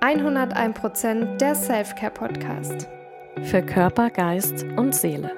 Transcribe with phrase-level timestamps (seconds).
[0.00, 2.88] 101% der Selfcare Podcast.
[3.42, 5.30] Für Körper, Geist und Seele.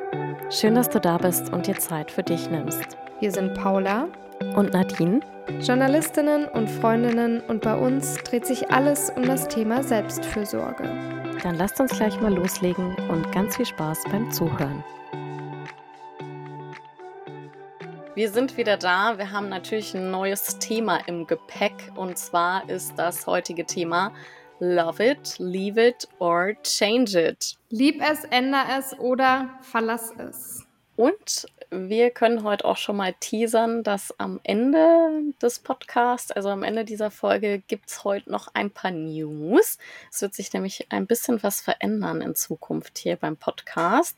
[0.50, 2.96] Schön, dass du da bist und dir Zeit für dich nimmst.
[3.18, 4.06] Wir sind Paula
[4.54, 5.18] und Nadine,
[5.62, 10.84] Journalistinnen und Freundinnen und bei uns dreht sich alles um das Thema Selbstfürsorge.
[11.42, 14.84] Dann lasst uns gleich mal loslegen und ganz viel Spaß beim Zuhören.
[18.14, 19.18] Wir sind wieder da.
[19.18, 24.12] Wir haben natürlich ein neues Thema im Gepäck und zwar ist das heutige Thema
[24.64, 27.56] Love it, leave it or change it.
[27.70, 30.64] Lieb es, änder es oder verlass es.
[30.94, 36.62] Und wir können heute auch schon mal teasern, dass am Ende des Podcasts, also am
[36.62, 39.78] Ende dieser Folge, gibt es heute noch ein paar News.
[40.12, 44.16] Es wird sich nämlich ein bisschen was verändern in Zukunft hier beim Podcast.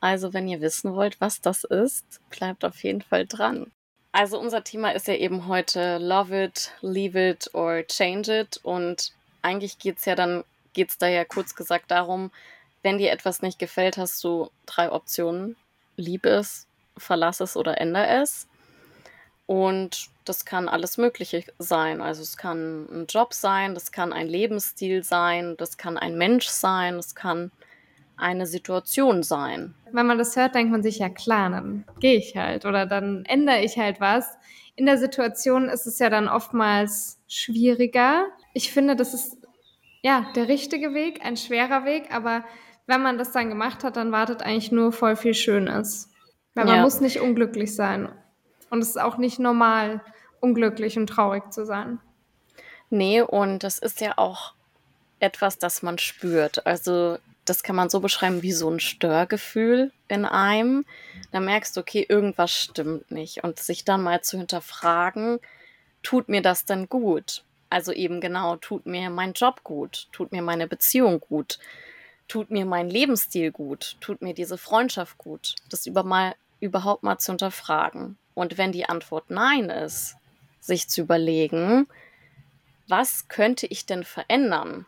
[0.00, 3.70] Also wenn ihr wissen wollt, was das ist, bleibt auf jeden Fall dran.
[4.10, 8.58] Also unser Thema ist ja eben heute Love it, Leave it or Change it.
[8.64, 9.12] Und
[9.46, 12.30] eigentlich geht es ja dann, geht es da ja kurz gesagt darum,
[12.82, 15.56] wenn dir etwas nicht gefällt, hast du drei Optionen.
[15.96, 16.66] Lieb es,
[16.96, 18.48] verlass es oder ändere es.
[19.46, 22.00] Und das kann alles Mögliche sein.
[22.02, 26.48] Also es kann ein Job sein, das kann ein Lebensstil sein, das kann ein Mensch
[26.48, 27.52] sein, das kann
[28.16, 29.74] eine Situation sein.
[29.92, 33.24] Wenn man das hört, denkt man sich, ja klar, dann gehe ich halt oder dann
[33.26, 34.26] ändere ich halt was.
[34.74, 38.26] In der Situation ist es ja dann oftmals schwieriger.
[38.54, 39.38] Ich finde, das ist
[40.02, 42.44] ja der richtige Weg, ein schwerer Weg, aber
[42.86, 46.10] wenn man das dann gemacht hat, dann wartet eigentlich nur voll viel Schönes.
[46.54, 46.82] Weil man ja.
[46.82, 48.08] muss nicht unglücklich sein.
[48.70, 50.00] Und es ist auch nicht normal,
[50.40, 52.00] unglücklich und traurig zu sein.
[52.88, 54.54] Nee, und das ist ja auch
[55.18, 56.66] etwas, das man spürt.
[56.66, 60.84] Also das kann man so beschreiben wie so ein Störgefühl in einem.
[61.32, 63.44] Da merkst du, okay, irgendwas stimmt nicht.
[63.44, 65.40] Und sich dann mal zu hinterfragen,
[66.06, 67.42] tut mir das denn gut?
[67.68, 70.08] Also eben genau, tut mir mein Job gut?
[70.12, 71.58] Tut mir meine Beziehung gut?
[72.28, 73.96] Tut mir mein Lebensstil gut?
[74.00, 75.54] Tut mir diese Freundschaft gut?
[75.68, 78.16] Das über mal, überhaupt mal zu hinterfragen.
[78.34, 80.16] Und wenn die Antwort Nein ist,
[80.60, 81.86] sich zu überlegen,
[82.88, 84.86] was könnte ich denn verändern?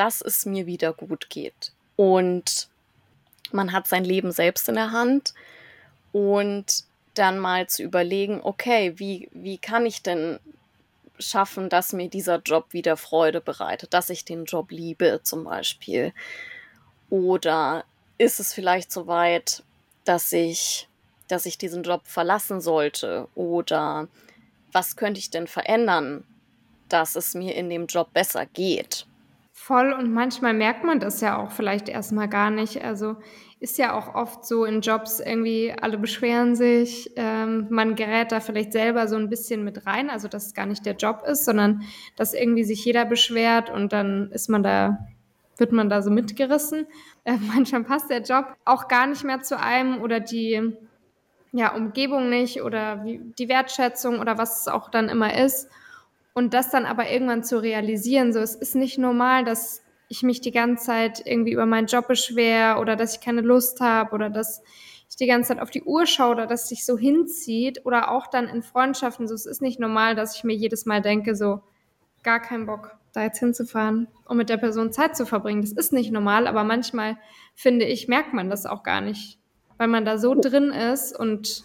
[0.00, 1.72] dass es mir wieder gut geht.
[1.96, 2.68] Und
[3.52, 5.34] man hat sein Leben selbst in der Hand
[6.10, 6.84] und
[7.20, 10.40] dann mal zu überlegen, okay, wie, wie kann ich denn
[11.18, 16.14] schaffen, dass mir dieser Job wieder Freude bereitet, dass ich den Job liebe zum Beispiel.
[17.10, 17.84] Oder
[18.16, 19.62] ist es vielleicht so weit,
[20.04, 20.88] dass ich,
[21.28, 23.28] dass ich diesen Job verlassen sollte?
[23.34, 24.08] Oder
[24.72, 26.24] was könnte ich denn verändern,
[26.88, 29.06] dass es mir in dem Job besser geht?
[29.70, 32.84] Voll und manchmal merkt man das ja auch vielleicht erstmal gar nicht.
[32.84, 33.18] Also
[33.60, 38.40] ist ja auch oft so in Jobs irgendwie, alle beschweren sich, ähm, man gerät da
[38.40, 41.44] vielleicht selber so ein bisschen mit rein, also dass es gar nicht der Job ist,
[41.44, 41.82] sondern
[42.16, 45.06] dass irgendwie sich jeder beschwert und dann ist man da,
[45.56, 46.88] wird man da so mitgerissen.
[47.24, 50.72] Äh, manchmal passt der Job auch gar nicht mehr zu einem oder die
[51.52, 55.68] ja, Umgebung nicht oder wie, die Wertschätzung oder was es auch dann immer ist.
[56.32, 60.40] Und das dann aber irgendwann zu realisieren, so es ist nicht normal, dass ich mich
[60.40, 64.30] die ganze Zeit irgendwie über meinen Job beschwere oder dass ich keine Lust habe oder
[64.30, 64.62] dass
[65.08, 68.26] ich die ganze Zeit auf die Uhr schaue oder dass sich so hinzieht oder auch
[68.28, 71.62] dann in Freundschaften, so es ist nicht normal, dass ich mir jedes Mal denke, so
[72.22, 75.60] gar keinen Bock, da jetzt hinzufahren um mit der Person Zeit zu verbringen.
[75.60, 77.16] Das ist nicht normal, aber manchmal
[77.56, 79.40] finde ich, merkt man das auch gar nicht,
[79.76, 81.64] weil man da so drin ist und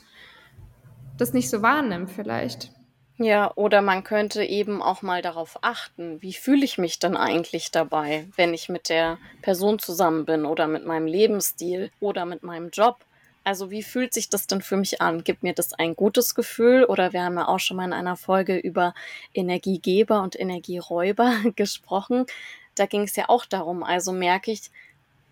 [1.16, 2.72] das nicht so wahrnimmt vielleicht.
[3.18, 7.72] Ja, oder man könnte eben auch mal darauf achten, wie fühle ich mich denn eigentlich
[7.72, 12.72] dabei, wenn ich mit der Person zusammen bin oder mit meinem Lebensstil oder mit meinem
[12.72, 12.98] Job.
[13.46, 15.24] Also wie fühlt sich das denn für mich an?
[15.24, 16.84] Gibt mir das ein gutes Gefühl?
[16.84, 18.94] Oder wir haben ja auch schon mal in einer Folge über
[19.34, 22.26] Energiegeber und Energieräuber gesprochen.
[22.74, 24.72] Da ging es ja auch darum, also merke ich,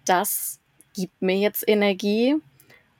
[0.05, 0.59] das
[0.93, 2.35] gibt mir jetzt Energie,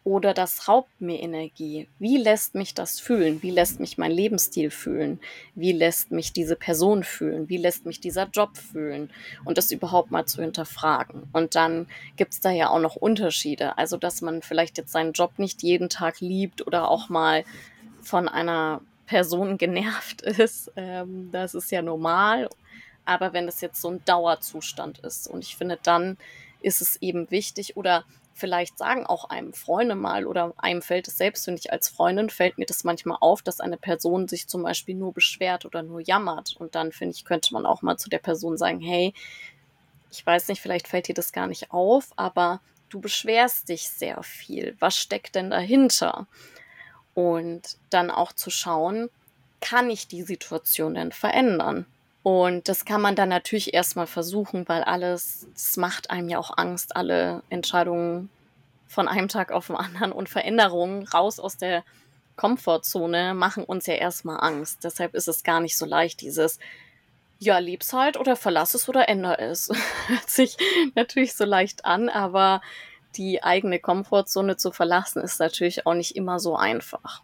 [0.03, 1.87] oder das raubt mir Energie?
[1.97, 3.41] Wie lässt mich das fühlen?
[3.41, 5.19] Wie lässt mich mein Lebensstil fühlen?
[5.55, 7.47] Wie lässt mich diese Person fühlen?
[7.47, 9.11] Wie lässt mich dieser Job fühlen?
[9.45, 11.23] Und das überhaupt mal zu hinterfragen.
[11.31, 11.87] Und dann
[12.17, 13.77] gibt es da ja auch noch Unterschiede.
[13.77, 17.45] Also, dass man vielleicht jetzt seinen Job nicht jeden Tag liebt oder auch mal
[18.01, 20.69] von einer Person genervt ist.
[20.75, 22.49] Ähm, das ist ja normal.
[23.05, 26.17] Aber wenn das jetzt so ein Dauerzustand ist und ich finde, dann
[26.61, 31.17] ist es eben wichtig oder vielleicht sagen auch einem Freunde mal oder einem fällt es
[31.17, 34.63] selbst, finde ich, als Freundin fällt mir das manchmal auf, dass eine Person sich zum
[34.63, 36.55] Beispiel nur beschwert oder nur jammert.
[36.57, 39.13] Und dann, finde ich, könnte man auch mal zu der Person sagen, hey,
[40.11, 44.21] ich weiß nicht, vielleicht fällt dir das gar nicht auf, aber du beschwerst dich sehr
[44.23, 44.75] viel.
[44.79, 46.27] Was steckt denn dahinter?
[47.13, 49.09] Und dann auch zu schauen,
[49.61, 51.85] kann ich die Situation denn verändern?
[52.23, 56.57] Und das kann man dann natürlich erstmal versuchen, weil alles, das macht einem ja auch
[56.57, 58.29] Angst, alle Entscheidungen
[58.87, 61.83] von einem Tag auf den anderen und Veränderungen raus aus der
[62.37, 64.83] Komfortzone machen uns ja erstmal Angst.
[64.83, 66.59] Deshalb ist es gar nicht so leicht, dieses
[67.39, 69.69] ja, lieb's halt oder verlass es oder änder es.
[70.07, 70.57] Hört sich
[70.95, 72.61] natürlich so leicht an, aber
[73.15, 77.21] die eigene Komfortzone zu verlassen ist natürlich auch nicht immer so einfach.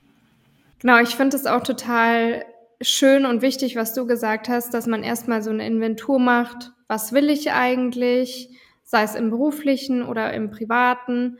[0.79, 2.45] Genau, ich finde es auch total
[2.81, 6.71] schön und wichtig, was du gesagt hast, dass man erstmal so eine Inventur macht.
[6.87, 8.49] Was will ich eigentlich?
[8.83, 11.37] Sei es im beruflichen oder im privaten.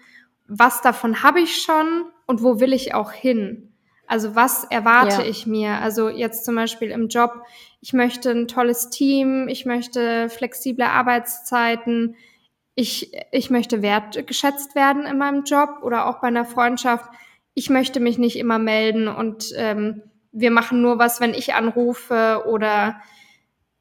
[0.47, 3.71] Was davon habe ich schon und wo will ich auch hin?
[4.07, 5.27] Also was erwarte ja.
[5.27, 5.80] ich mir?
[5.81, 7.44] Also jetzt zum Beispiel im Job,
[7.80, 12.15] ich möchte ein tolles Team, ich möchte flexible Arbeitszeiten,
[12.74, 17.06] ich, ich möchte wertgeschätzt werden in meinem Job oder auch bei einer Freundschaft.
[17.53, 20.01] Ich möchte mich nicht immer melden und ähm,
[20.31, 23.02] wir machen nur was, wenn ich anrufe oder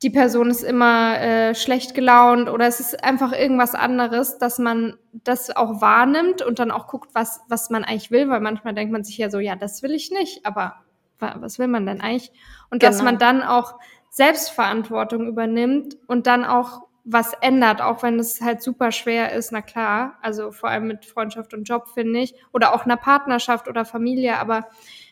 [0.03, 4.97] die Person ist immer äh, schlecht gelaunt oder es ist einfach irgendwas anderes, dass man
[5.13, 8.93] das auch wahrnimmt und dann auch guckt, was, was man eigentlich will, weil manchmal denkt
[8.93, 10.77] man sich ja so, ja, das will ich nicht, aber
[11.19, 12.31] was will man denn eigentlich?
[12.71, 12.93] Und genau.
[12.93, 13.75] dass man dann auch
[14.09, 19.63] Selbstverantwortung übernimmt und dann auch was ändert, auch wenn es halt super schwer ist, na
[19.63, 23.85] klar, also vor allem mit Freundschaft und Job, finde ich, oder auch einer Partnerschaft oder
[23.85, 24.69] Familie, aber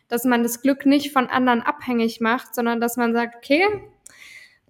[0.08, 3.64] dass man das Glück nicht von anderen abhängig macht, sondern dass man sagt, okay,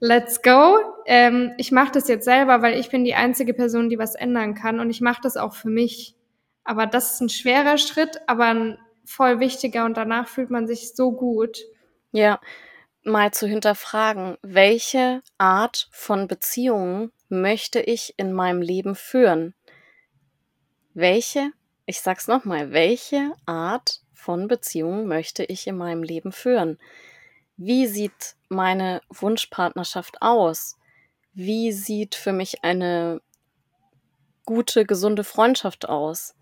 [0.00, 0.78] let's go.
[1.06, 4.54] Ähm, ich mache das jetzt selber, weil ich bin die einzige Person, die was ändern
[4.54, 6.14] kann und ich mache das auch für mich.
[6.64, 10.94] Aber das ist ein schwerer Schritt, aber ein voll wichtiger und danach fühlt man sich
[10.94, 11.58] so gut.
[12.10, 12.40] Ja,
[13.04, 19.54] mal zu hinterfragen, welche Art von Beziehungen möchte ich in meinem Leben führen?
[20.92, 21.52] Welche,
[21.84, 26.78] ich sag's nochmal, welche Art von Beziehungen möchte ich in meinem Leben führen?
[27.56, 30.76] Wie sieht meine Wunschpartnerschaft aus?
[31.32, 33.20] Wie sieht für mich eine
[34.44, 36.34] gute, gesunde Freundschaft aus?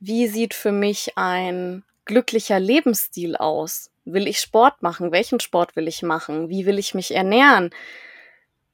[0.00, 3.92] Wie sieht für mich ein glücklicher Lebensstil aus?
[4.04, 5.12] Will ich Sport machen?
[5.12, 6.48] Welchen Sport will ich machen?
[6.48, 7.70] Wie will ich mich ernähren?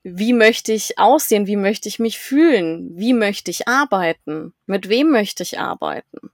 [0.03, 1.47] Wie möchte ich aussehen?
[1.47, 2.89] Wie möchte ich mich fühlen?
[2.97, 4.55] Wie möchte ich arbeiten?
[4.65, 6.31] Mit wem möchte ich arbeiten?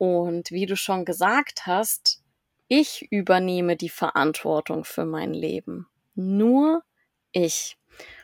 [0.00, 2.22] Und wie du schon gesagt hast,
[2.68, 5.88] ich übernehme die Verantwortung für mein Leben.
[6.14, 6.82] Nur
[7.32, 7.76] ich.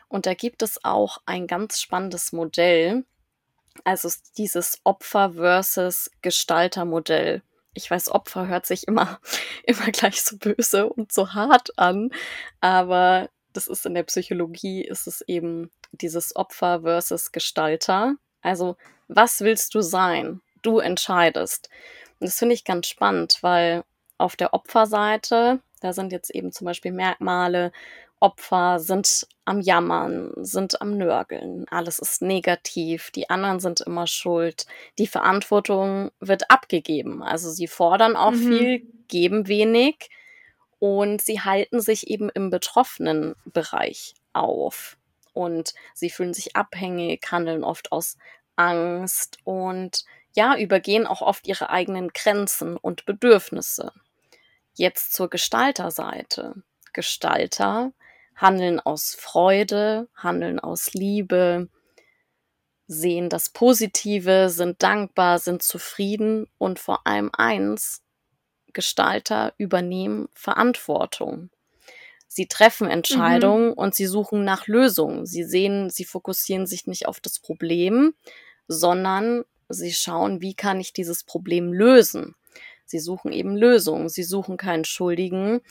[0.07, 3.05] Und da gibt es auch ein ganz spannendes Modell,
[3.83, 4.09] also
[4.39, 7.43] dieses Opfer versus Gestalter Modell.
[7.75, 9.19] Ich weiß, Opfer hört sich immer,
[9.63, 12.09] immer gleich so böse und so hart an,
[12.59, 18.15] aber das ist in der Psychologie, ist es eben dieses Opfer versus Gestalter.
[18.41, 18.77] Also,
[19.07, 20.41] was willst du sein?
[20.61, 21.69] Du entscheidest.
[22.19, 23.83] Und das finde ich ganz spannend, weil
[24.17, 27.71] auf der Opferseite, da sind jetzt eben zum Beispiel Merkmale,
[28.19, 34.65] Opfer sind am Jammern, sind am Nörgeln, alles ist negativ, die anderen sind immer schuld,
[34.97, 37.21] die Verantwortung wird abgegeben.
[37.21, 38.57] Also sie fordern auch mhm.
[38.57, 40.09] viel, geben wenig
[40.79, 44.97] und sie halten sich eben im betroffenen Bereich auf.
[45.33, 48.17] Und sie fühlen sich abhängig, handeln oft aus
[48.55, 50.03] Angst und
[50.37, 53.91] ja, übergehen auch oft ihre eigenen Grenzen und Bedürfnisse.
[54.75, 56.61] Jetzt zur Gestalterseite.
[56.93, 57.91] Gestalter
[58.35, 61.69] handeln aus Freude, handeln aus Liebe,
[62.85, 68.03] sehen das Positive, sind dankbar, sind zufrieden und vor allem eins,
[68.73, 71.49] Gestalter übernehmen Verantwortung.
[72.27, 72.87] Sie treffen.
[72.87, 73.73] Entscheidungen mhm.
[73.73, 75.25] und sie suchen nach Lösungen.
[75.25, 78.13] Sie sehen, sie fokussieren sich nicht auf das Problem,
[78.67, 82.35] sondern Sie schauen, wie kann ich dieses Problem lösen.
[82.85, 84.09] Sie suchen eben Lösungen.
[84.09, 85.61] Sie suchen keinen Schuldigen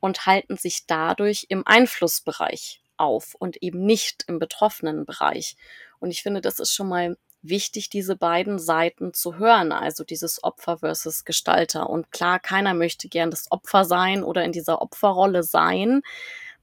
[0.00, 5.56] und halten sich dadurch im Einflussbereich auf und eben nicht im betroffenen Bereich.
[6.00, 10.42] Und ich finde, das ist schon mal wichtig, diese beiden Seiten zu hören, also dieses
[10.42, 11.90] Opfer versus Gestalter.
[11.90, 16.02] Und klar, keiner möchte gern das Opfer sein oder in dieser Opferrolle sein.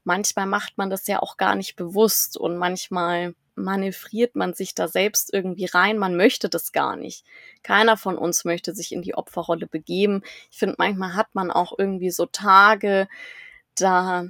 [0.03, 4.87] Manchmal macht man das ja auch gar nicht bewusst und manchmal manövriert man sich da
[4.87, 5.97] selbst irgendwie rein.
[5.97, 7.25] Man möchte das gar nicht.
[7.63, 10.21] Keiner von uns möchte sich in die Opferrolle begeben.
[10.51, 13.07] Ich finde, manchmal hat man auch irgendwie so Tage,
[13.75, 14.29] da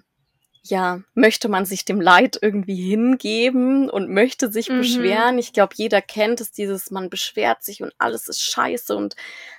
[0.63, 4.79] ja, möchte man sich dem Leid irgendwie hingeben und möchte sich mhm.
[4.79, 5.38] beschweren.
[5.38, 9.15] Ich glaube, jeder kennt es, dieses, man beschwert sich und alles ist scheiße und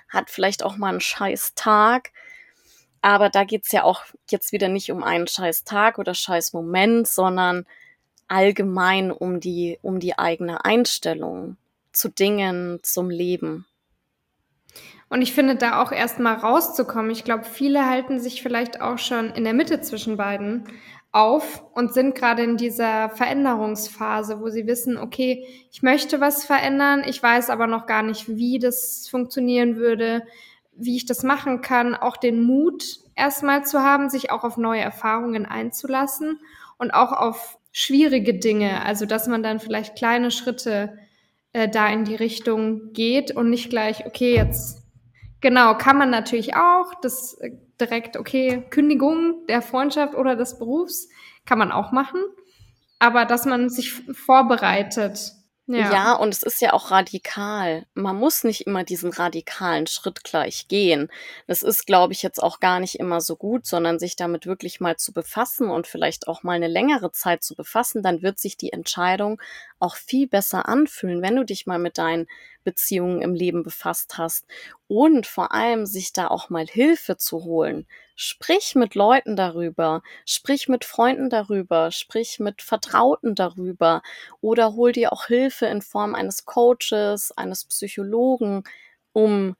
[0.09, 2.11] hat vielleicht auch mal einen scheiß Tag.
[3.01, 7.07] Aber da geht's ja auch jetzt wieder nicht um einen scheiß Tag oder scheiß Moment,
[7.07, 7.65] sondern
[8.31, 11.57] allgemein um die, um die eigene Einstellung
[11.91, 13.65] zu Dingen, zum Leben.
[15.09, 17.11] Und ich finde, da auch erstmal rauszukommen.
[17.11, 20.63] Ich glaube, viele halten sich vielleicht auch schon in der Mitte zwischen beiden
[21.11, 27.03] auf und sind gerade in dieser Veränderungsphase, wo sie wissen, okay, ich möchte was verändern,
[27.05, 30.23] ich weiß aber noch gar nicht, wie das funktionieren würde,
[30.71, 34.79] wie ich das machen kann, auch den Mut erstmal zu haben, sich auch auf neue
[34.79, 36.39] Erfahrungen einzulassen
[36.77, 40.97] und auch auf schwierige Dinge, also dass man dann vielleicht kleine Schritte
[41.53, 44.83] äh, da in die Richtung geht und nicht gleich, okay, jetzt
[45.39, 51.09] genau, kann man natürlich auch, das äh, direkt, okay, Kündigung der Freundschaft oder des Berufs
[51.45, 52.21] kann man auch machen,
[52.99, 55.33] aber dass man sich vorbereitet
[55.79, 55.91] ja.
[55.91, 57.85] ja, und es ist ja auch radikal.
[57.93, 61.09] Man muss nicht immer diesen radikalen Schritt gleich gehen.
[61.47, 64.79] Das ist, glaube ich, jetzt auch gar nicht immer so gut, sondern sich damit wirklich
[64.79, 68.57] mal zu befassen und vielleicht auch mal eine längere Zeit zu befassen, dann wird sich
[68.57, 69.41] die Entscheidung
[69.79, 72.27] auch viel besser anfühlen, wenn du dich mal mit deinen
[72.63, 74.45] Beziehungen im Leben befasst hast
[74.87, 77.87] und vor allem sich da auch mal Hilfe zu holen.
[78.23, 84.03] Sprich mit Leuten darüber, sprich mit Freunden darüber, sprich mit Vertrauten darüber
[84.41, 88.63] oder hol dir auch Hilfe in Form eines Coaches, eines Psychologen,
[89.11, 89.55] um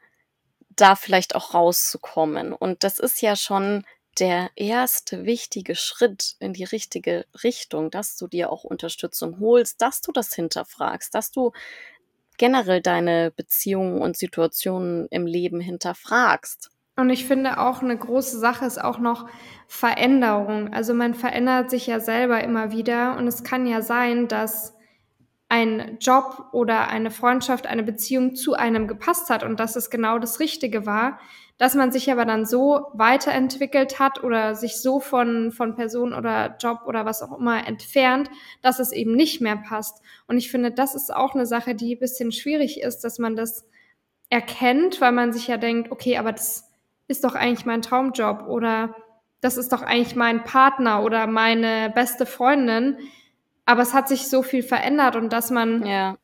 [0.75, 2.53] da vielleicht auch rauszukommen.
[2.53, 3.83] Und das ist ja schon
[4.19, 10.01] der erste wichtige Schritt in die richtige Richtung, dass du dir auch Unterstützung holst, dass
[10.01, 11.51] du das hinterfragst, dass du
[12.37, 16.71] generell deine Beziehungen und Situationen im Leben hinterfragst.
[16.95, 19.27] Und ich finde auch eine große Sache ist auch noch
[19.67, 20.73] Veränderung.
[20.73, 24.75] Also man verändert sich ja selber immer wieder und es kann ja sein, dass
[25.51, 30.17] ein Job oder eine Freundschaft, eine Beziehung zu einem gepasst hat und dass es genau
[30.17, 31.19] das Richtige war,
[31.57, 36.55] dass man sich aber dann so weiterentwickelt hat oder sich so von, von Person oder
[36.57, 38.29] Job oder was auch immer entfernt,
[38.61, 40.01] dass es eben nicht mehr passt.
[40.25, 43.35] Und ich finde, das ist auch eine Sache, die ein bisschen schwierig ist, dass man
[43.35, 43.67] das
[44.29, 46.70] erkennt, weil man sich ja denkt, okay, aber das
[47.11, 48.95] ist doch eigentlich mein Traumjob oder
[49.41, 52.97] das ist doch eigentlich mein Partner oder meine beste Freundin.
[53.65, 56.15] Aber es hat sich so viel verändert und dass man ja.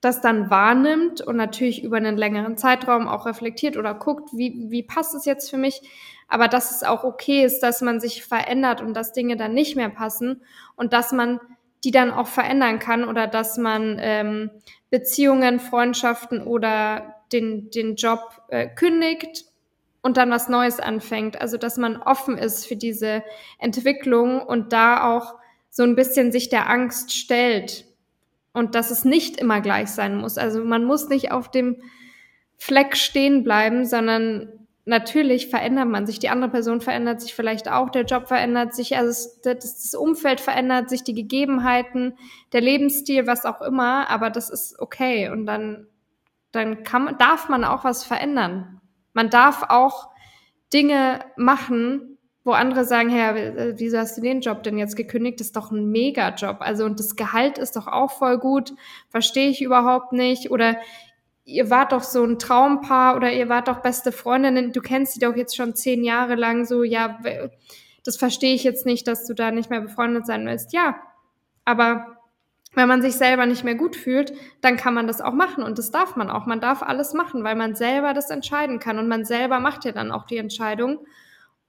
[0.00, 4.82] das dann wahrnimmt und natürlich über einen längeren Zeitraum auch reflektiert oder guckt, wie, wie
[4.82, 5.82] passt es jetzt für mich.
[6.28, 9.76] Aber dass es auch okay ist, dass man sich verändert und dass Dinge dann nicht
[9.76, 10.40] mehr passen
[10.76, 11.40] und dass man
[11.84, 14.50] die dann auch verändern kann oder dass man ähm,
[14.90, 19.51] Beziehungen, Freundschaften oder den, den Job äh, kündigt
[20.02, 21.40] und dann was Neues anfängt.
[21.40, 23.22] Also, dass man offen ist für diese
[23.58, 25.34] Entwicklung und da auch
[25.70, 27.86] so ein bisschen sich der Angst stellt
[28.52, 30.36] und dass es nicht immer gleich sein muss.
[30.38, 31.82] Also, man muss nicht auf dem
[32.58, 36.18] Fleck stehen bleiben, sondern natürlich verändert man sich.
[36.18, 40.90] Die andere Person verändert sich vielleicht auch, der Job verändert sich, also das, Umfeld verändert
[40.90, 42.14] sich, die Gegebenheiten,
[42.52, 45.86] der Lebensstil, was auch immer, aber das ist okay und dann,
[46.50, 48.81] dann kann, darf man auch was verändern.
[49.12, 50.10] Man darf auch
[50.72, 55.38] Dinge machen, wo andere sagen, Herr, wieso hast du den Job denn jetzt gekündigt?
[55.38, 56.56] Das ist doch ein Mega-Job.
[56.60, 58.72] Also, und das Gehalt ist doch auch voll gut.
[59.10, 60.50] Verstehe ich überhaupt nicht.
[60.50, 60.76] Oder
[61.44, 64.72] ihr wart doch so ein Traumpaar oder ihr wart doch beste Freundinnen.
[64.72, 66.82] Du kennst sie doch jetzt schon zehn Jahre lang so.
[66.82, 67.18] Ja,
[68.04, 70.72] das verstehe ich jetzt nicht, dass du da nicht mehr befreundet sein willst.
[70.72, 70.96] Ja,
[71.64, 72.18] aber
[72.74, 75.78] wenn man sich selber nicht mehr gut fühlt, dann kann man das auch machen und
[75.78, 76.46] das darf man auch.
[76.46, 79.92] Man darf alles machen, weil man selber das entscheiden kann und man selber macht ja
[79.92, 81.06] dann auch die Entscheidung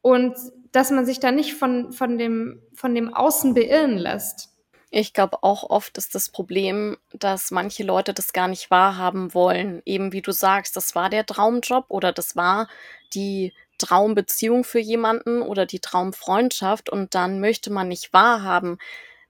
[0.01, 0.35] und
[0.71, 4.49] dass man sich da nicht von, von, dem, von dem Außen beirren lässt.
[4.89, 9.81] Ich glaube auch oft ist das Problem, dass manche Leute das gar nicht wahrhaben wollen.
[9.85, 12.67] Eben wie du sagst, das war der Traumjob oder das war
[13.13, 18.77] die Traumbeziehung für jemanden oder die Traumfreundschaft und dann möchte man nicht wahrhaben,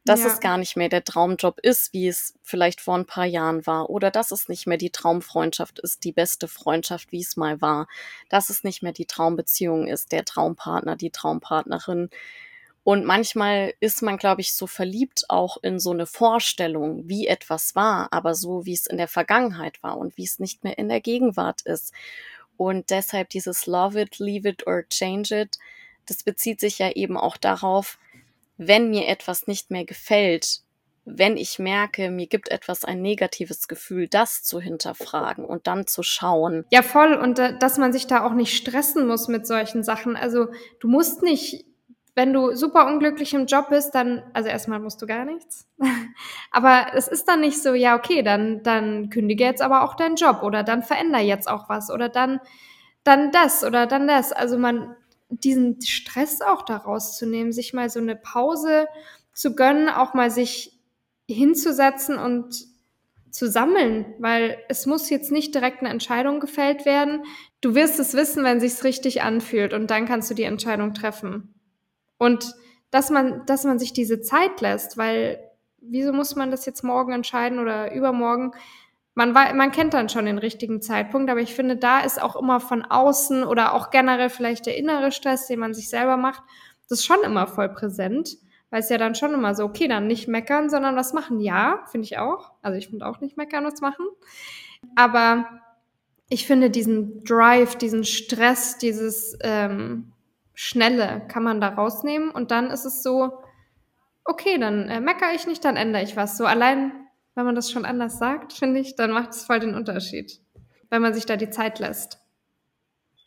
[0.05, 0.27] dass ja.
[0.27, 3.89] es gar nicht mehr der Traumjob ist, wie es vielleicht vor ein paar Jahren war,
[3.89, 7.87] oder dass es nicht mehr die Traumfreundschaft ist, die beste Freundschaft, wie es mal war,
[8.29, 12.09] dass es nicht mehr die Traumbeziehung ist, der Traumpartner, die Traumpartnerin.
[12.83, 17.75] Und manchmal ist man, glaube ich, so verliebt auch in so eine Vorstellung, wie etwas
[17.75, 20.89] war, aber so, wie es in der Vergangenheit war und wie es nicht mehr in
[20.89, 21.93] der Gegenwart ist.
[22.57, 25.57] Und deshalb dieses Love it, leave it or change it,
[26.05, 27.97] das bezieht sich ja eben auch darauf,
[28.57, 30.63] wenn mir etwas nicht mehr gefällt,
[31.05, 36.01] wenn ich merke, mir gibt etwas ein negatives Gefühl, das zu hinterfragen und dann zu
[36.01, 36.65] schauen.
[36.71, 37.13] Ja, voll.
[37.13, 40.15] Und äh, dass man sich da auch nicht stressen muss mit solchen Sachen.
[40.15, 40.47] Also
[40.79, 41.65] du musst nicht,
[42.15, 45.67] wenn du super unglücklich im Job bist, dann, also erstmal musst du gar nichts.
[46.51, 50.15] aber es ist dann nicht so, ja, okay, dann, dann kündige jetzt aber auch deinen
[50.15, 52.39] Job oder dann veränder jetzt auch was oder dann,
[53.03, 54.31] dann das oder dann das.
[54.31, 54.95] Also man,
[55.39, 58.87] diesen Stress auch daraus zu nehmen, sich mal so eine Pause
[59.33, 60.79] zu gönnen, auch mal sich
[61.27, 62.65] hinzusetzen und
[63.31, 67.23] zu sammeln, weil es muss jetzt nicht direkt eine Entscheidung gefällt werden.
[67.61, 71.55] Du wirst es wissen, wenn sich's richtig anfühlt und dann kannst du die Entscheidung treffen.
[72.19, 72.53] Und
[72.91, 75.39] dass man, dass man sich diese Zeit lässt, weil
[75.81, 78.51] wieso muss man das jetzt morgen entscheiden oder übermorgen?
[79.15, 82.59] Man, man kennt dann schon den richtigen Zeitpunkt, aber ich finde, da ist auch immer
[82.59, 86.41] von außen oder auch generell vielleicht der innere Stress, den man sich selber macht,
[86.89, 88.37] das ist schon immer voll präsent,
[88.69, 91.39] weil es ja dann schon immer so, okay, dann nicht meckern, sondern was machen.
[91.39, 92.51] Ja, finde ich auch.
[92.61, 94.05] Also ich finde auch nicht meckern, was machen.
[94.95, 95.47] Aber
[96.29, 100.11] ich finde diesen Drive, diesen Stress, dieses ähm,
[100.55, 103.43] Schnelle kann man da rausnehmen und dann ist es so,
[104.25, 106.37] okay, dann äh, meckere ich nicht, dann ändere ich was.
[106.37, 106.91] So allein,
[107.35, 110.39] wenn man das schon anders sagt, finde ich, dann macht es voll den Unterschied,
[110.89, 112.19] wenn man sich da die Zeit lässt.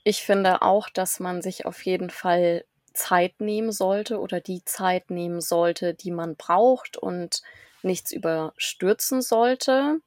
[0.05, 5.11] Ich finde auch, dass man sich auf jeden Fall Zeit nehmen sollte oder die Zeit
[5.11, 7.43] nehmen sollte, die man braucht und
[7.83, 10.01] nichts überstürzen sollte.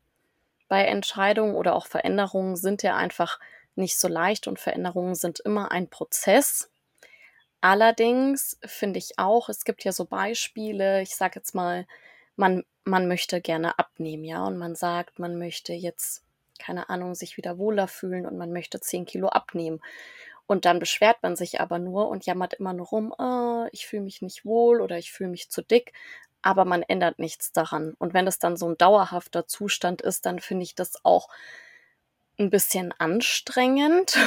[0.67, 3.39] Bei Entscheidungen oder auch Veränderungen sind ja einfach
[3.75, 6.69] nicht so leicht und Veränderungen sind immer ein Prozess.
[7.61, 11.85] Allerdings finde ich auch, es gibt ja so Beispiele, ich sage jetzt mal,
[12.39, 16.23] man, man möchte gerne abnehmen, ja, und man sagt, man möchte jetzt,
[16.57, 19.81] keine Ahnung, sich wieder wohler fühlen und man möchte 10 Kilo abnehmen.
[20.47, 24.01] Und dann beschwert man sich aber nur und jammert immer nur rum, oh, ich fühle
[24.03, 25.93] mich nicht wohl oder ich fühle mich zu dick,
[26.41, 27.93] aber man ändert nichts daran.
[27.99, 31.29] Und wenn es dann so ein dauerhafter Zustand ist, dann finde ich das auch
[32.39, 34.17] ein bisschen anstrengend.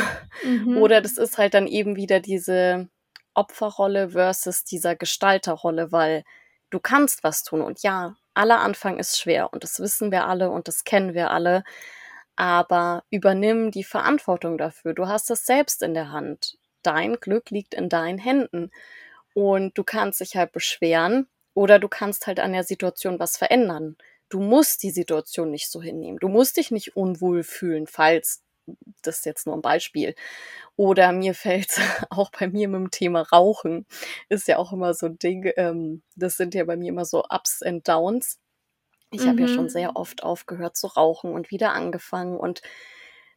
[0.44, 0.76] Mhm.
[0.76, 2.88] Oder das ist halt dann eben wieder diese,
[3.34, 6.24] Opferrolle versus dieser Gestalterrolle, weil
[6.72, 7.62] du kannst was tun.
[7.62, 11.30] Und ja, aller Anfang ist schwer und das wissen wir alle und das kennen wir
[11.30, 11.64] alle.
[12.36, 14.94] Aber übernimm die Verantwortung dafür.
[14.94, 16.58] Du hast es selbst in der Hand.
[16.82, 18.70] Dein Glück liegt in deinen Händen.
[19.34, 23.96] Und du kannst dich halt beschweren oder du kannst halt an der Situation was verändern.
[24.28, 26.18] Du musst die Situation nicht so hinnehmen.
[26.18, 28.41] Du musst dich nicht unwohl fühlen, falls
[29.02, 30.14] das ist jetzt nur ein Beispiel.
[30.76, 31.78] Oder mir fällt
[32.10, 33.86] auch bei mir mit dem Thema Rauchen,
[34.28, 37.24] ist ja auch immer so ein Ding, ähm, das sind ja bei mir immer so
[37.28, 38.38] Ups and Downs.
[39.10, 39.28] Ich mhm.
[39.28, 39.96] habe ja schon sehr mhm.
[39.96, 42.62] oft aufgehört zu rauchen und wieder angefangen und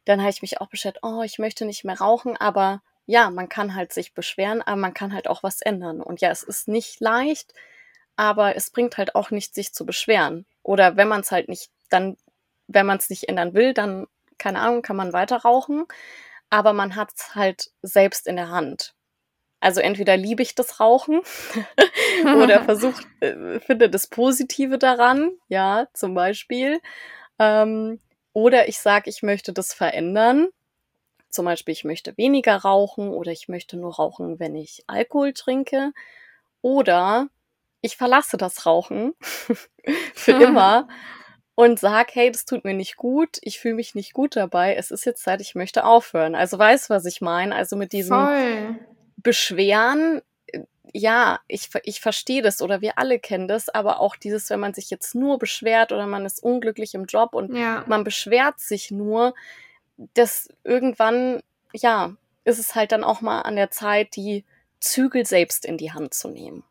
[0.06, 3.48] dann habe ich mich auch beschwert, oh, ich möchte nicht mehr rauchen, aber ja, man
[3.48, 6.00] kann halt sich beschweren, aber man kann halt auch was ändern.
[6.00, 7.52] Und ja, es ist nicht leicht,
[8.16, 10.46] aber es bringt halt auch nichts, sich zu beschweren.
[10.62, 12.16] Oder wenn man es halt nicht, dann,
[12.66, 14.06] wenn man es nicht ändern will, dann
[14.38, 15.84] keine Ahnung, kann man weiter rauchen,
[16.50, 18.94] aber man hat es halt selbst in der Hand.
[19.60, 21.20] Also entweder liebe ich das Rauchen
[22.24, 26.80] oder versuche, äh, finde das Positive daran, ja, zum Beispiel.
[27.38, 28.00] Ähm,
[28.32, 30.48] oder ich sage, ich möchte das verändern.
[31.30, 35.92] Zum Beispiel, ich möchte weniger rauchen oder ich möchte nur rauchen, wenn ich Alkohol trinke.
[36.62, 37.28] Oder
[37.80, 39.14] ich verlasse das Rauchen
[40.14, 40.88] für immer
[41.56, 44.90] und sag, hey, das tut mir nicht gut, ich fühle mich nicht gut dabei, es
[44.90, 46.34] ist jetzt Zeit, ich möchte aufhören.
[46.34, 47.54] Also weißt, was ich meine?
[47.54, 48.78] Also mit diesem Voll.
[49.16, 50.60] Beschweren, äh,
[50.92, 54.74] ja, ich, ich verstehe das oder wir alle kennen das, aber auch dieses, wenn man
[54.74, 57.84] sich jetzt nur beschwert oder man ist unglücklich im Job und ja.
[57.86, 59.34] man beschwert sich nur,
[60.12, 61.40] dass irgendwann,
[61.72, 62.14] ja,
[62.44, 64.44] ist es halt dann auch mal an der Zeit, die
[64.78, 66.64] Zügel selbst in die Hand zu nehmen.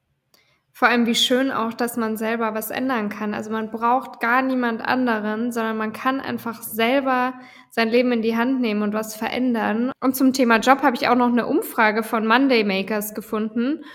[0.77, 3.33] Vor allem wie schön auch, dass man selber was ändern kann.
[3.33, 7.35] Also man braucht gar niemand anderen, sondern man kann einfach selber
[7.69, 9.93] sein Leben in die Hand nehmen und was verändern.
[10.01, 13.85] Und zum Thema Job habe ich auch noch eine Umfrage von Monday Makers gefunden.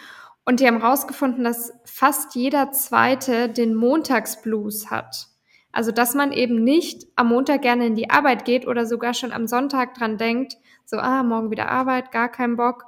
[0.47, 5.27] Und die haben herausgefunden, dass fast jeder Zweite den Montagsblues hat.
[5.73, 9.33] Also, dass man eben nicht am Montag gerne in die Arbeit geht oder sogar schon
[9.33, 12.87] am Sonntag dran denkt, so, ah, morgen wieder Arbeit, gar kein Bock.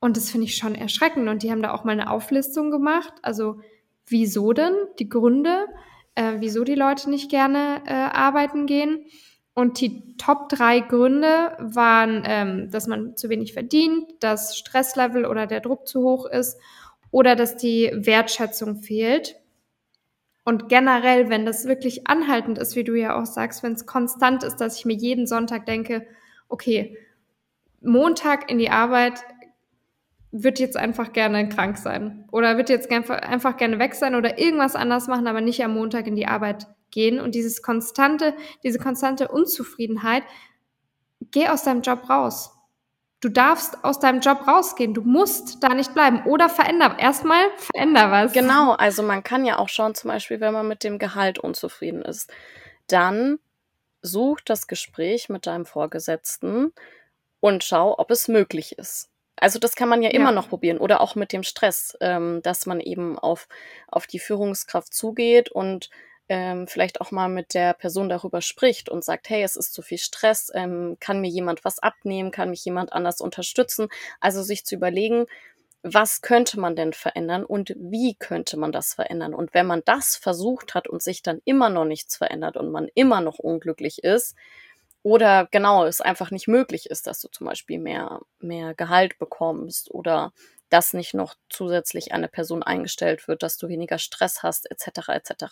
[0.00, 1.28] Und das finde ich schon erschreckend.
[1.28, 3.12] Und die haben da auch mal eine Auflistung gemacht.
[3.22, 3.60] Also,
[4.06, 4.74] wieso denn?
[4.98, 5.66] Die Gründe,
[6.14, 9.04] äh, wieso die Leute nicht gerne äh, arbeiten gehen.
[9.54, 15.48] Und die Top drei Gründe waren, ähm, dass man zu wenig verdient, dass Stresslevel oder
[15.48, 16.60] der Druck zu hoch ist
[17.10, 19.34] oder dass die Wertschätzung fehlt.
[20.44, 24.44] Und generell, wenn das wirklich anhaltend ist, wie du ja auch sagst, wenn es konstant
[24.44, 26.06] ist, dass ich mir jeden Sonntag denke,
[26.48, 26.96] okay,
[27.80, 29.24] Montag in die Arbeit,
[30.30, 34.76] wird jetzt einfach gerne krank sein oder wird jetzt einfach gerne weg sein oder irgendwas
[34.76, 39.28] anders machen, aber nicht am Montag in die Arbeit gehen und dieses konstante, diese konstante
[39.28, 40.22] Unzufriedenheit,
[41.30, 42.54] geh aus deinem Job raus.
[43.20, 44.94] Du darfst aus deinem Job rausgehen.
[44.94, 46.22] Du musst da nicht bleiben.
[46.24, 46.96] Oder veränder.
[47.00, 48.32] Erstmal veränder was.
[48.32, 48.74] Genau.
[48.74, 52.30] Also man kann ja auch schauen, zum Beispiel, wenn man mit dem Gehalt unzufrieden ist,
[52.86, 53.40] dann
[54.02, 56.72] such das Gespräch mit deinem Vorgesetzten
[57.40, 59.10] und schau, ob es möglich ist.
[59.40, 60.32] Also das kann man ja immer ja.
[60.32, 63.48] noch probieren oder auch mit dem Stress, ähm, dass man eben auf,
[63.88, 65.90] auf die Führungskraft zugeht und
[66.28, 69.82] ähm, vielleicht auch mal mit der Person darüber spricht und sagt, hey, es ist zu
[69.82, 73.88] viel Stress, ähm, kann mir jemand was abnehmen, kann mich jemand anders unterstützen.
[74.20, 75.26] Also sich zu überlegen,
[75.82, 79.32] was könnte man denn verändern und wie könnte man das verändern?
[79.32, 82.88] Und wenn man das versucht hat und sich dann immer noch nichts verändert und man
[82.94, 84.36] immer noch unglücklich ist,
[85.02, 89.90] oder genau, es einfach nicht möglich ist, dass du zum Beispiel mehr, mehr Gehalt bekommst
[89.90, 90.32] oder
[90.70, 95.44] dass nicht noch zusätzlich eine Person eingestellt wird, dass du weniger Stress hast, etc., etc.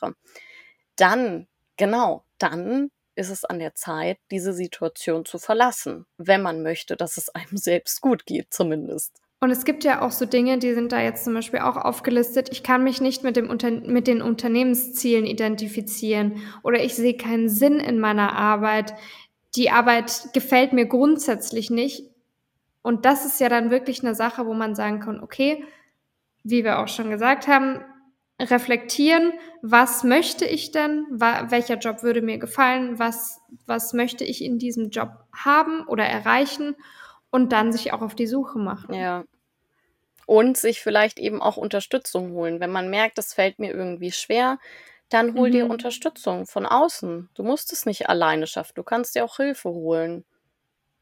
[0.97, 6.97] Dann, genau, dann ist es an der Zeit, diese Situation zu verlassen, wenn man möchte,
[6.97, 9.21] dass es einem selbst gut geht, zumindest.
[9.39, 12.49] Und es gibt ja auch so Dinge, die sind da jetzt zum Beispiel auch aufgelistet.
[12.53, 17.51] Ich kann mich nicht mit, dem Unter mit den Unternehmenszielen identifizieren oder ich sehe keinen
[17.51, 18.95] Sinn in meiner Arbeit.
[19.57, 22.05] Die Arbeit gefällt mir grundsätzlich nicht.
[22.83, 25.65] Und das ist ja dann wirklich eine Sache, wo man sagen kann, okay,
[26.45, 27.81] wie wir auch schon gesagt haben,
[28.41, 34.59] reflektieren, was möchte ich denn, welcher Job würde mir gefallen, was, was möchte ich in
[34.59, 36.77] diesem Job haben oder erreichen
[37.31, 38.95] und dann sich auch auf die Suche machen.
[38.95, 39.25] Ja.
[40.27, 42.61] Und sich vielleicht eben auch Unterstützung holen.
[42.61, 44.59] Wenn man merkt, das fällt mir irgendwie schwer,
[45.09, 45.53] dann hol mhm.
[45.53, 47.31] dir Unterstützung von außen.
[47.35, 48.73] Du musst es nicht alleine schaffen.
[48.75, 50.25] Du kannst dir auch Hilfe holen.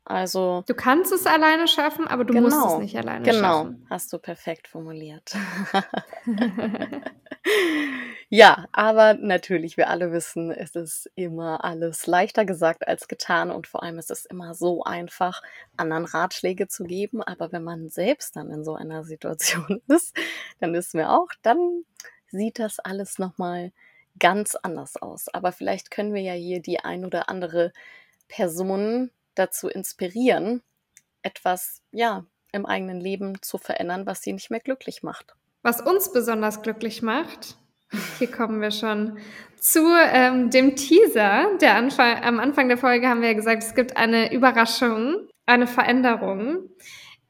[0.06, 0.64] Also.
[0.66, 3.74] Du kannst es alleine schaffen, aber du genau, musst es nicht alleine genau, schaffen.
[3.76, 5.34] Genau, hast du perfekt formuliert.
[8.28, 13.66] ja, aber natürlich, wir alle wissen, es ist immer alles leichter gesagt als getan und
[13.66, 15.42] vor allem ist es immer so einfach,
[15.78, 17.22] anderen Ratschläge zu geben.
[17.22, 20.14] Aber wenn man selbst dann in so einer Situation ist,
[20.60, 21.84] dann wissen wir auch, dann
[22.26, 23.72] sieht das alles nochmal
[24.18, 25.28] ganz anders aus.
[25.28, 27.72] Aber vielleicht können wir ja hier die ein oder andere
[28.28, 30.62] Person dazu inspirieren,
[31.22, 35.34] etwas, ja, im eigenen Leben zu verändern, was sie nicht mehr glücklich macht.
[35.62, 37.56] Was uns besonders glücklich macht,
[38.18, 39.18] hier kommen wir schon
[39.58, 39.80] zu
[40.12, 41.56] ähm, dem Teaser.
[41.60, 45.66] Der Anfang, am Anfang der Folge haben wir ja gesagt, es gibt eine Überraschung, eine
[45.66, 46.70] Veränderung.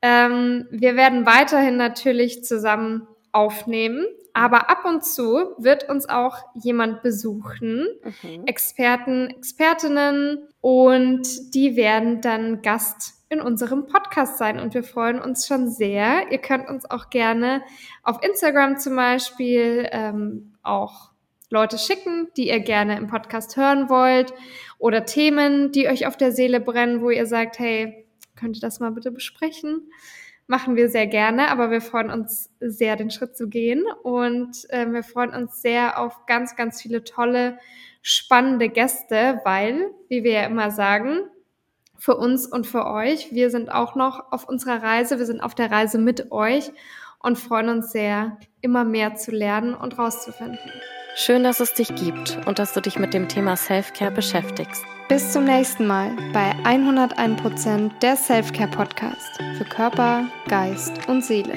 [0.03, 4.05] Ähm, wir werden weiterhin natürlich zusammen aufnehmen.
[4.35, 7.87] Aber ab und zu wird uns auch jemand besuchen,
[8.23, 8.45] mhm.
[8.47, 14.59] Experten, Expertinnen, und die werden dann Gast in unserem Podcast sein.
[14.59, 16.33] Und wir freuen uns schon sehr.
[16.33, 17.63] Ihr könnt uns auch gerne
[18.03, 21.11] auf Instagram zum Beispiel ähm, auch
[21.51, 24.33] Leute schicken, die ihr gerne im Podcast hören wollt
[24.79, 28.81] oder Themen, die euch auf der Seele brennen, wo ihr sagt, hey, könnt ihr das
[28.81, 29.91] mal bitte besprechen?
[30.47, 34.87] Machen wir sehr gerne, aber wir freuen uns sehr, den Schritt zu gehen und äh,
[34.91, 37.59] wir freuen uns sehr auf ganz, ganz viele tolle,
[38.03, 41.21] spannende Gäste, weil, wie wir ja immer sagen,
[41.97, 45.55] für uns und für euch, wir sind auch noch auf unserer Reise, wir sind auf
[45.55, 46.71] der Reise mit euch
[47.21, 50.59] und freuen uns sehr, immer mehr zu lernen und rauszufinden.
[51.17, 54.85] Schön, dass es dich gibt und dass du dich mit dem Thema Self-Care beschäftigst.
[55.09, 61.55] Bis zum nächsten Mal bei 101% der Self-Care Podcast für Körper, Geist und Seele.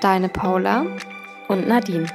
[0.00, 0.84] Deine Paula
[1.46, 2.08] und Nadine.